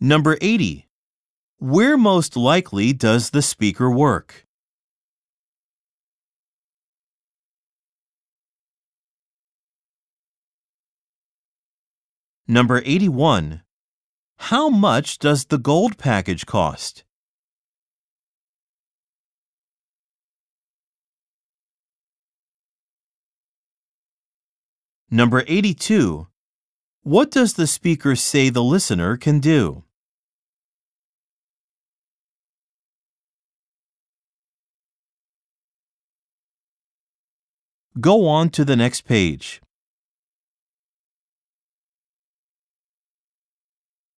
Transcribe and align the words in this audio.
Number 0.00 0.36
80. 0.42 0.86
Where 1.58 1.96
most 1.96 2.36
likely 2.36 2.92
does 2.92 3.30
the 3.30 3.40
speaker 3.40 3.90
work? 3.90 4.44
Number 12.46 12.82
81. 12.84 13.62
How 14.36 14.68
much 14.68 15.18
does 15.18 15.46
the 15.46 15.56
gold 15.56 15.96
package 15.96 16.44
cost? 16.44 17.04
Number 25.10 25.42
82. 25.46 26.26
What 27.02 27.30
does 27.30 27.54
the 27.54 27.66
speaker 27.66 28.14
say 28.14 28.50
the 28.50 28.62
listener 28.62 29.16
can 29.16 29.40
do? 29.40 29.85
Go 37.98 38.28
on 38.28 38.50
to 38.50 38.64
the 38.64 38.76
next 38.76 39.02
page. 39.02 39.62